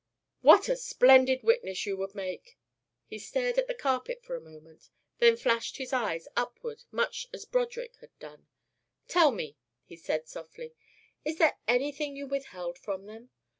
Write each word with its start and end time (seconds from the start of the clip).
"What 0.41 0.67
a 0.67 0.75
splendid 0.75 1.43
witness 1.43 1.85
you 1.85 1.95
would 1.97 2.15
make!" 2.15 2.57
He 3.05 3.19
stared 3.19 3.59
at 3.59 3.67
the 3.67 3.75
carpet 3.75 4.23
for 4.23 4.35
a 4.35 4.41
moment, 4.41 4.89
then 5.19 5.37
flashed 5.37 5.77
his 5.77 5.93
eyes 5.93 6.27
upward 6.35 6.85
much 6.89 7.27
as 7.31 7.45
Broderick 7.45 7.97
had 7.97 8.17
done. 8.17 8.47
"Tell 9.07 9.29
me," 9.29 9.57
he 9.83 9.95
said 9.95 10.27
softly, 10.27 10.73
"is 11.23 11.37
there 11.37 11.59
anything 11.67 12.15
you 12.15 12.25
withheld 12.25 12.79
from 12.79 13.05
them? 13.05 13.29